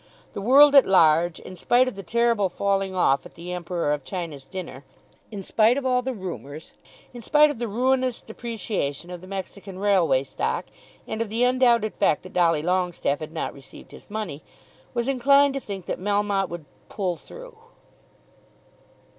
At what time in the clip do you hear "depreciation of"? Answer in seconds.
8.19-9.21